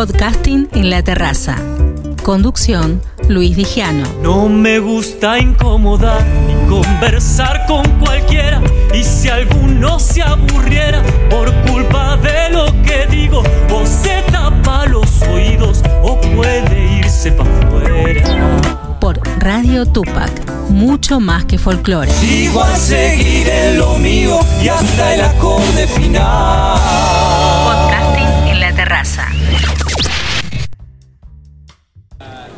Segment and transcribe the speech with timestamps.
[0.00, 1.56] Podcasting en la terraza.
[2.22, 4.08] Conducción, Luis Vigiano.
[4.22, 8.62] No me gusta incomodar ni conversar con cualquiera.
[8.94, 15.20] Y si alguno se aburriera por culpa de lo que digo, o se tapa los
[15.24, 18.96] oídos o puede irse para afuera.
[19.02, 20.32] Por Radio Tupac,
[20.70, 22.10] mucho más que folclore.
[22.24, 26.78] Igual seguiré lo mío y hasta el acorde final.
[27.66, 29.28] Podcasting en la terraza.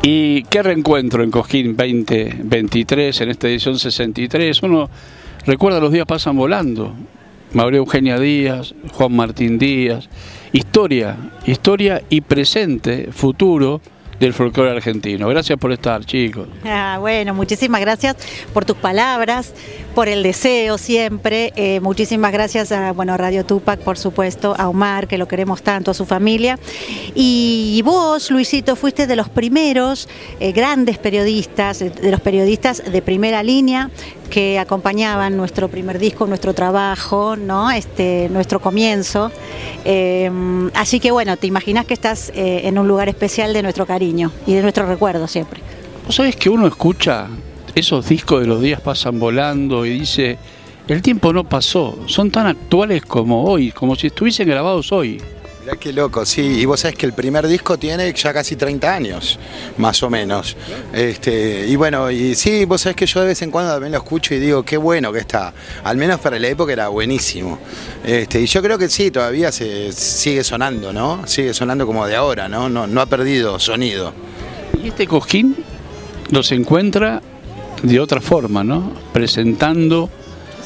[0.05, 4.61] Y qué reencuentro en Cojín 2023, en esta edición 63.
[4.65, 4.91] Uno
[5.47, 6.93] recuerda los días pasan volando.
[7.53, 10.09] María Eugenia Díaz, Juan Martín Díaz.
[10.51, 11.17] Historia,
[11.47, 13.81] historia y presente, futuro
[14.19, 15.29] del folclore argentino.
[15.29, 16.49] Gracias por estar, chicos.
[16.65, 18.17] Ah, bueno, muchísimas gracias
[18.53, 19.55] por tus palabras,
[19.95, 21.53] por el deseo siempre.
[21.57, 25.91] Eh, muchísimas gracias a bueno, Radio Tupac, por supuesto, a Omar, que lo queremos tanto,
[25.91, 26.59] a su familia.
[27.15, 30.09] Y vos, Luisito, fuiste de los primeros
[30.41, 33.91] eh, grandes periodistas, de los periodistas de primera línea
[34.33, 37.71] que acompañaban nuestro primer disco, nuestro trabajo, ¿no?
[37.71, 39.31] este, nuestro comienzo.
[39.85, 40.31] Eh,
[40.75, 44.33] así que bueno, te imaginas que estás eh, en un lugar especial de nuestro cariño
[44.47, 45.61] y de nuestro recuerdo siempre.
[46.07, 47.29] ¿Vos sabés que uno escucha
[47.75, 50.39] esos discos de los días pasan volando y dice,
[50.89, 55.21] el tiempo no pasó, son tan actuales como hoy, como si estuviesen grabados hoy?
[55.63, 56.43] Mirá qué loco, sí.
[56.43, 59.39] Y vos sabés que el primer disco tiene ya casi 30 años,
[59.79, 60.57] más o menos.
[60.93, 63.99] Este, y bueno, y sí, vos sabés que yo de vez en cuando también lo
[63.99, 65.55] escucho y digo, qué bueno que está.
[65.85, 67.61] Al menos para la época era buenísimo.
[68.05, 71.25] Este, y yo creo que sí, todavía se sigue sonando, ¿no?
[71.29, 72.69] Sigue sonando como de ahora, ¿no?
[72.69, 74.13] No, no ha perdido sonido.
[74.83, 75.55] Y este cojín
[76.31, 77.23] los encuentra
[77.83, 78.93] de otra forma, ¿no?
[79.13, 80.09] Presentando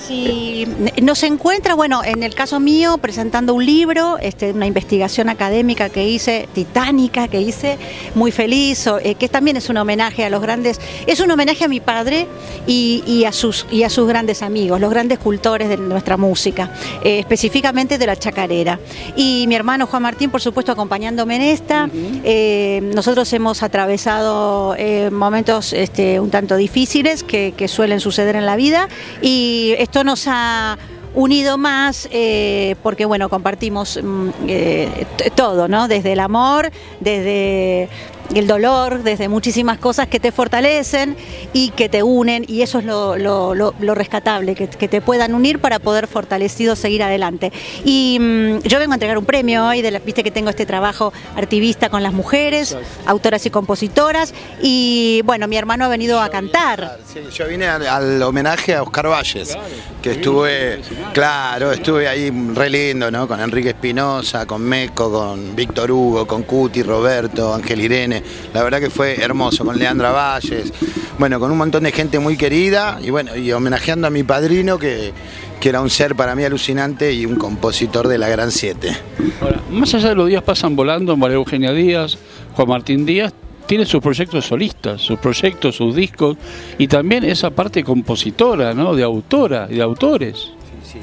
[0.07, 0.69] Sí,
[1.03, 6.07] nos encuentra, bueno, en el caso mío, presentando un libro, este, una investigación académica que
[6.09, 7.77] hice, titánica, que hice,
[8.15, 11.65] muy feliz, o, eh, que también es un homenaje a los grandes, es un homenaje
[11.65, 12.29] a mi padre
[12.69, 16.71] y, y a, sus, y a sus grandes amigos, los grandes cultores de nuestra música,
[17.03, 18.79] eh, específicamente de la chacarera.
[19.17, 21.91] Y mi hermano Juan Martín, por supuesto, acompañándome en esta.
[22.23, 24.77] Eh, nosotros hemos atravesado
[25.11, 28.89] momentos este, un tanto difíciles que, que suelen suceder en la vida
[29.21, 30.79] y esto nos ha
[31.15, 36.71] unido más eh, porque bueno compartimos mm, eh, todo no desde el amor
[37.01, 37.89] desde
[38.35, 41.17] el dolor desde muchísimas cosas que te fortalecen
[41.53, 45.01] y que te unen y eso es lo, lo- lo- lo rescatable que, que te
[45.01, 47.53] puedan unir para poder fortalecido seguir adelante
[47.85, 50.67] y mm, yo vengo a entregar un premio hoy de la, viste que tengo este
[50.67, 52.77] trabajo artivista con las mujeres
[53.07, 57.87] autoras y compositoras y bueno mi hermano ha venido a cantar Sí, yo vine al,
[57.87, 59.57] al homenaje a Oscar Valles,
[60.03, 60.81] que estuve,
[61.15, 63.27] claro, estuve ahí re lindo, ¿no?
[63.27, 68.16] Con Enrique Espinosa, con Meco, con Víctor Hugo, con Cuti, Roberto, Ángel Irene.
[68.55, 70.73] La verdad que fue hermoso, con Leandra Valles,
[71.19, 74.79] bueno, con un montón de gente muy querida y bueno, y homenajeando a mi padrino
[74.79, 75.13] que,
[75.61, 78.97] que era un ser para mí alucinante y un compositor de la Gran Siete.
[79.41, 82.19] Ahora, más allá de los días pasan volando, María Eugenia Díaz,
[82.55, 83.33] Juan Martín Díaz,
[83.67, 86.37] tiene sus proyectos solistas, sus proyectos, sus discos,
[86.79, 88.95] y también esa parte compositora, ¿no?
[88.95, 90.53] De autora y de autores.
[90.85, 91.01] Sí,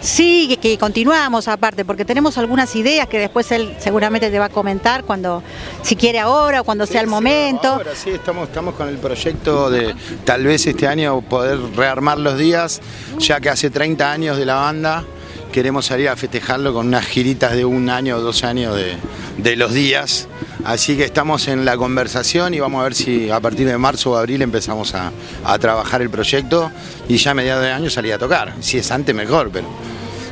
[0.00, 4.48] que, que continuamos aparte, porque tenemos algunas ideas que después él seguramente te va a
[4.48, 5.42] comentar cuando,
[5.82, 7.68] si quiere ahora o cuando sea el Sí, sí, momento.
[7.68, 9.94] Ahora sí, estamos, estamos con el proyecto de
[10.24, 12.80] tal vez este año poder rearmar los días,
[13.18, 15.04] ya que hace 30 años de la banda,
[15.50, 18.96] queremos salir a festejarlo con unas giritas de un año o dos años de,
[19.38, 20.28] de los días.
[20.64, 24.12] Así que estamos en la conversación y vamos a ver si a partir de marzo
[24.12, 25.10] o abril empezamos a,
[25.44, 26.70] a trabajar el proyecto
[27.08, 28.54] y ya a mediados de año salir a tocar.
[28.60, 29.66] Si es antes mejor, pero,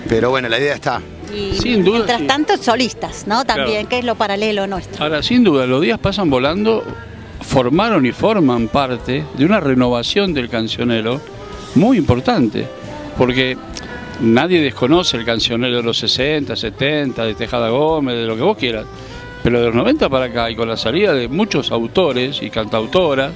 [0.09, 1.01] pero bueno, la idea está.
[1.35, 2.27] Y Sin duda, mientras sí.
[2.27, 3.45] tanto, solistas, ¿no?
[3.45, 3.89] También, Claro.
[3.89, 5.03] que es lo paralelo nuestro.
[5.05, 6.83] Ahora, sin duda, los días pasan volando,
[7.43, 11.21] formaron y forman parte de una renovación del cancionero
[11.75, 12.67] muy importante,
[13.17, 13.57] porque
[14.21, 18.57] nadie desconoce el cancionero de los 60, 70, de Tejada Gómez, de lo que vos
[18.57, 18.87] quieras,
[19.43, 23.33] pero de los 90 para acá y con la salida de muchos autores y cantautoras,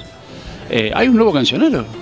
[0.71, 2.02] eh, hay un nuevo cancionero.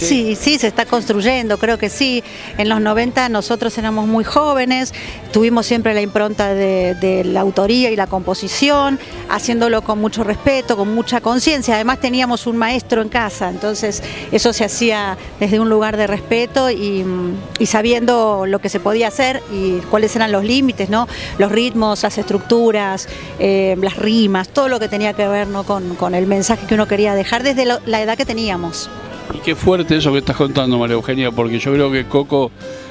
[0.00, 2.24] Sí, sí, se está construyendo, creo que sí.
[2.58, 4.94] En los 90 nosotros éramos muy jóvenes,
[5.32, 8.98] tuvimos siempre la impronta de, la autoría y la composición,
[9.28, 11.74] haciéndolo con mucho respeto, con mucha conciencia.
[11.74, 14.02] Además teníamos un maestro en casa, entonces
[14.32, 17.04] eso se hacía desde un lugar de respeto y,
[17.66, 21.06] sabiendo lo que se podía hacer y cuáles eran los límites, ¿no?
[21.38, 23.08] Los ritmos, las estructuras,
[23.38, 25.64] eh, las rimas, todo lo que tenía que ver ¿no?
[25.64, 28.90] con, con el mensaje que uno quería dejar desde la edad que teníamos.
[29.34, 32.50] Y qué fuerte eso que estás contando, María Eugenia, porque yo creo que Coco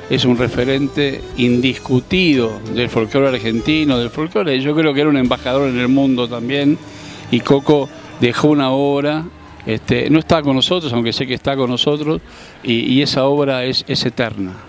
[0.10, 4.60] es un referente indiscutido del folclore argentino, del folclore.
[4.60, 6.78] Yo creo que era un embajador en el mundo también.
[7.32, 7.90] Y Coco
[8.20, 9.26] dejó una obra,
[9.66, 12.22] este, no está con nosotros, aunque sé que está con nosotros,
[12.64, 14.69] y, esa obra es eterna.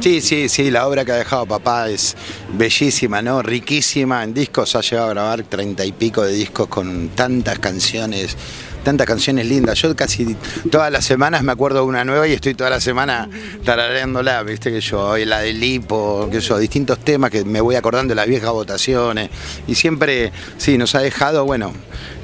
[0.00, 2.16] Sí, sí, sí, la obra que ha dejado papá es
[2.54, 3.42] bellísima, ¿no?
[3.42, 4.24] Riquísima.
[4.24, 8.36] En discos ha llegado a grabar treinta y pico de discos con tantas canciones,
[8.84, 9.80] tantas canciones lindas.
[9.80, 10.36] Yo casi
[10.70, 13.28] todas las semanas me acuerdo de una nueva y estoy toda la semana
[13.64, 17.74] tarareándola, viste que yo, y la del Lipo, que yo, distintos temas que me voy
[17.74, 19.30] acordando de las viejas votaciones.
[19.66, 21.72] Y siempre, sí, nos ha dejado, bueno,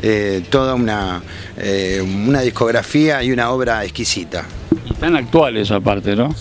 [0.03, 1.23] eh, toda una,
[1.57, 4.45] eh, una discografía y una obra exquisita.
[4.89, 6.35] Y tan actuales aparte, ¿no?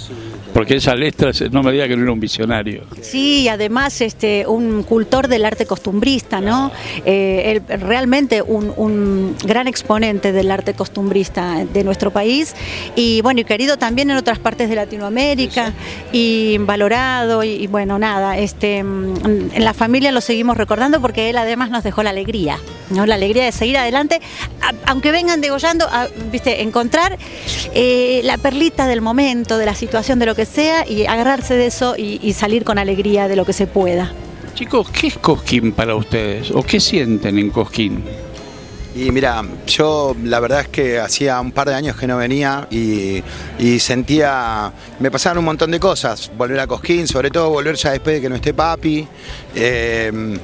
[0.53, 2.83] Porque esa letra, no me diga que no era un visionario.
[3.01, 6.71] Sí, y además este, un cultor del arte costumbrista, ¿no?
[7.05, 12.55] Eh, él, realmente un, un gran exponente del arte costumbrista de nuestro país
[12.95, 15.73] y bueno, y querido también en otras partes de Latinoamérica
[16.11, 21.29] y valorado y, y bueno, nada, este, mm, en la familia lo seguimos recordando porque
[21.29, 22.59] él además nos dejó la alegría,
[22.89, 23.05] ¿no?
[23.05, 24.21] La alegría de seguir adelante,
[24.85, 27.17] aunque vengan degollando, a, viste, encontrar
[27.73, 31.67] eh, la perlita del momento, de la situación, de lo que sea y agarrarse de
[31.67, 34.11] eso y, y salir con alegría de lo que se pueda.
[34.53, 36.51] Chicos, ¿qué es Cosquín para ustedes?
[36.51, 38.03] ¿O qué sienten en Cosquín?
[38.95, 42.67] Y mira, yo la verdad es que hacía un par de años que no venía
[42.69, 43.23] y,
[43.57, 47.89] y sentía, me pasaron un montón de cosas, volver a Cosquín, sobre todo volver ya
[47.91, 49.07] después de que no esté papi.
[49.55, 50.37] Eh,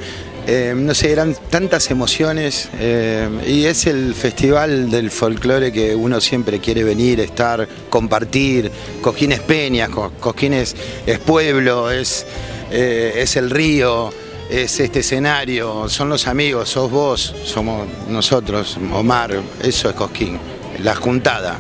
[0.52, 6.20] eh, no sé, eran tantas emociones eh, y es el festival del folclore que uno
[6.20, 8.72] siempre quiere venir, estar, compartir.
[9.02, 10.76] Cosquín es Peña, Co- Cosquín es,
[11.06, 12.26] es pueblo, es,
[12.72, 14.12] eh, es el río
[14.50, 20.40] es este escenario, son los amigos, sos vos, somos nosotros, Omar, eso es Cosquín,
[20.82, 21.60] la juntada,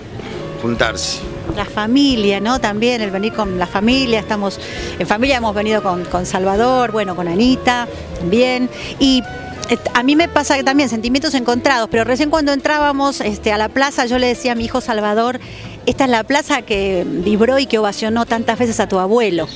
[0.64, 1.20] juntarse.
[1.56, 2.60] La familia, ¿no?
[2.60, 4.60] También el venir con la familia, estamos
[4.98, 7.88] en familia, hemos venido con, con Salvador, bueno, con Anita
[8.20, 8.70] también.
[9.00, 9.22] Y
[9.70, 13.58] eh, a mí me pasa que también sentimientos encontrados, pero recién cuando entrábamos este, a
[13.58, 15.40] la plaza, yo le decía a mi hijo Salvador,
[15.86, 19.48] esta es la plaza que vibró y que ovacionó tantas veces a tu abuelo.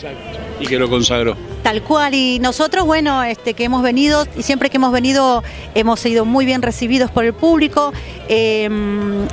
[0.59, 1.35] Y que lo consagró.
[1.63, 5.43] Tal cual, y nosotros, bueno, este, que hemos venido, y siempre que hemos venido,
[5.75, 7.93] hemos sido muy bien recibidos por el público.
[8.29, 8.69] eh,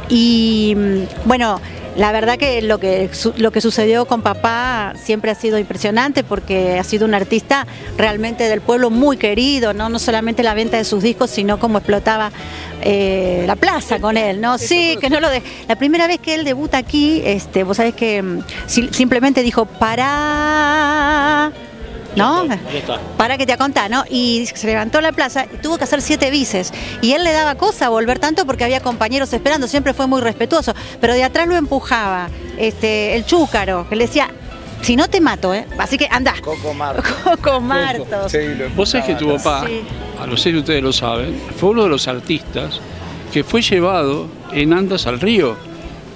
[0.08, 0.76] y
[1.24, 1.60] bueno,
[2.00, 6.78] la verdad que lo, que lo que sucedió con papá siempre ha sido impresionante porque
[6.78, 7.66] ha sido un artista
[7.98, 11.76] realmente del pueblo muy querido, no, no solamente la venta de sus discos, sino cómo
[11.78, 12.32] explotaba
[12.80, 14.56] eh, la plaza con él, ¿no?
[14.56, 15.42] Sí, que no lo de.
[15.68, 19.66] La primera vez que él debuta aquí, este, vos sabés que mm, si- simplemente dijo,
[19.66, 21.52] para.
[22.16, 22.46] ¿No?
[23.16, 24.04] Para que te contá, ¿no?
[24.10, 26.72] Y se levantó la plaza y tuvo que hacer siete bices.
[27.02, 30.74] Y él le daba cosa volver tanto porque había compañeros esperando, siempre fue muy respetuoso.
[31.00, 32.28] Pero de atrás lo empujaba
[32.58, 34.28] este, el chúcaro, que le decía,
[34.82, 35.66] si no te mato, ¿eh?
[35.78, 36.34] Así que anda.
[36.42, 37.02] Coco Marto.
[37.24, 38.32] Coco Martos.
[38.74, 39.82] Vos sabés que tu papá, Sí.
[40.20, 42.80] a sé si ustedes lo saben, fue uno de los artistas
[43.32, 45.56] que fue llevado en andas al río.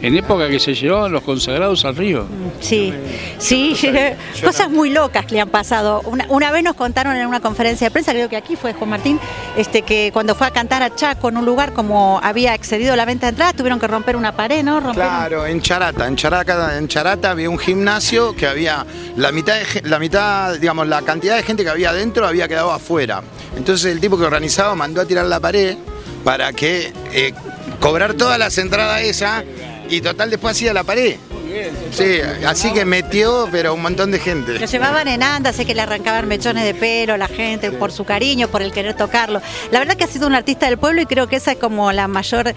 [0.02, 2.26] En época que se llevaban los consagrados al río.
[2.60, 2.92] Sí,
[3.38, 3.74] sí,
[4.44, 6.02] cosas muy locas que le han pasado.
[6.04, 8.90] Una, una vez nos contaron en una conferencia de prensa, creo que aquí fue Juan
[8.90, 9.18] Martín,
[9.56, 13.04] este, que cuando fue a cantar a Chaco en un lugar como había excedido la
[13.04, 14.80] venta de entradas, tuvieron que romper una pared, ¿no?
[14.80, 18.84] Romper Claro, en Charata, en Charata, en Charata había un gimnasio que había
[19.16, 22.72] la mitad, de la mitad, digamos, la cantidad de gente que había adentro había quedado
[22.72, 23.22] afuera.
[23.56, 25.76] Entonces el tipo que organizaba mandó a tirar la pared
[26.24, 27.32] para que eh,
[27.80, 29.44] cobrar todas las entradas esas
[29.88, 31.16] y total después hacía la pared.
[31.92, 34.58] Sí, así que metió, pero un montón de gente.
[34.58, 37.92] Lo llevaban en anda, sé que le arrancaban mechones de pelo a la gente por
[37.92, 39.40] su cariño, por el querer tocarlo.
[39.70, 41.92] La verdad que ha sido un artista del pueblo y creo que esa es como
[41.92, 42.52] la mayor,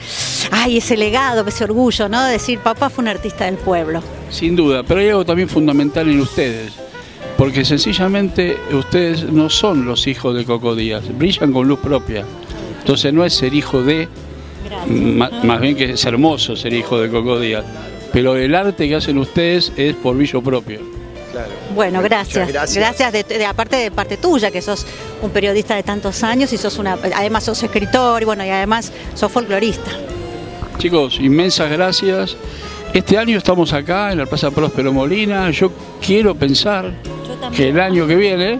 [0.51, 2.24] ay, ese legado, ese orgullo, ¿no?
[2.24, 4.01] De decir, papá fue un artista del pueblo.
[4.31, 6.74] Sin duda, pero hay algo también fundamental en ustedes.
[7.38, 12.25] Porque sencillamente ustedes no son los hijos de Coco Díaz, brillan con luz propia.
[12.79, 14.07] Entonces no es ser hijo de,
[14.88, 17.63] ma- más bien que es hermoso ser hijo de Coco Díaz.
[18.13, 20.79] Pero el arte que hacen ustedes es por brillo propio.
[21.75, 22.47] Bueno, gracias.
[22.47, 24.86] Muchas Gracias, de, de- aparte de parte tuya, que sos
[25.21, 28.91] un periodista de tantos años y sos una, además sos escritor y bueno, y además
[29.13, 29.91] sos folclorista.
[30.79, 32.38] Chicos, inmensas gracias.
[32.93, 35.51] Este año estamos acá en la Plaza Próspero Molina.
[35.51, 35.71] Yo
[36.03, 36.91] quiero pensar
[37.55, 38.59] que el año que viene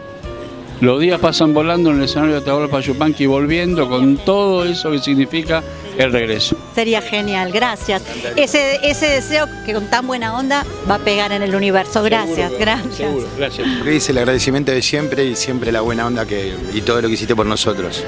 [0.82, 5.00] los días pasan volando en el escenario de Atahualpa Yupanqui volviendo con todo eso que
[5.00, 5.64] significa
[5.98, 6.58] el regreso.
[6.76, 8.04] Sería genial, gracias.
[8.36, 12.04] Ese, ese deseo que con tan buena onda va a pegar en el universo.
[12.04, 13.12] Gracias, gracias.
[13.38, 13.68] gracias.
[13.84, 17.16] Luis, el agradecimiento de siempre y siempre la buena onda que, y todo lo que
[17.16, 18.04] hiciste por nosotros.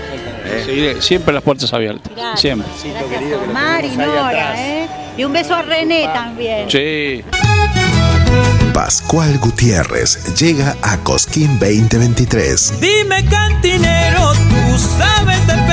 [0.46, 0.63] ¿eh?
[0.65, 2.12] Seguiré siempre las puertas abiertas.
[2.15, 2.41] Gracias.
[2.41, 2.67] Siempre.
[3.10, 4.88] Gracias, Omar y Nora, ¿eh?
[5.17, 6.69] Y un beso a René también.
[6.69, 7.24] Sí.
[8.74, 12.79] Pascual Gutiérrez llega a Cosquín 2023.
[12.79, 15.68] Dime cantinero, tú sabes de.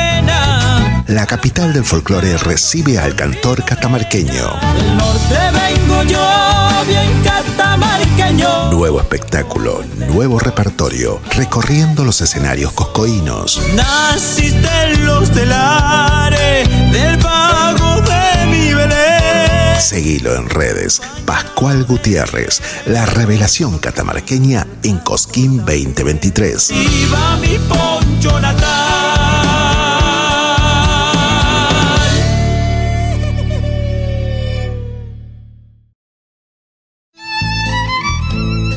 [1.09, 4.33] La capital del folclore recibe al cantor catamarqueño.
[4.75, 8.73] Del norte vengo yo, bien catamarqueño.
[8.73, 13.61] Nuevo espectáculo, nuevo repertorio, recorriendo los escenarios coscoínos.
[13.77, 19.81] Naciste en los telares del pago de mi Belén.
[19.81, 21.01] Seguilo en redes.
[21.25, 26.71] Pascual Gutiérrez, la revelación catamarqueña en Cosquín 2023.
[26.71, 28.86] Viva mi poncho natal.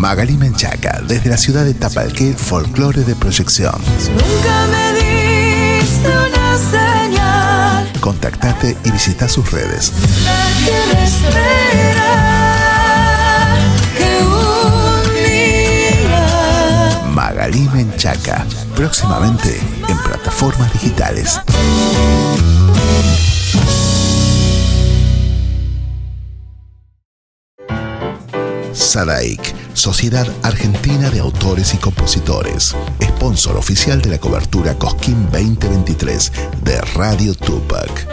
[0.00, 3.74] Magali Menchaca, desde la ciudad de Tapalqué, folclore de proyección.
[4.08, 7.92] Nunca me diste una señal.
[8.00, 9.92] Contactate y visita sus redes.
[10.24, 12.08] La tierra espera
[13.98, 16.24] que un día
[17.12, 21.38] Magali Menchaca, próximamente en plataformas digitales.
[28.72, 36.32] SADAIC, Sociedad Argentina de Autores y Compositores, sponsor oficial de la cobertura Cosquín 2023
[36.62, 38.06] de Radio Tupac.